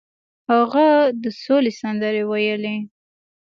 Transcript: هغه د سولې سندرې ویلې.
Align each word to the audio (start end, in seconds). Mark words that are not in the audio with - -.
هغه 0.51 0.85
د 1.21 1.23
سولې 1.41 1.71
سندرې 1.81 2.23
ویلې. 2.29 2.75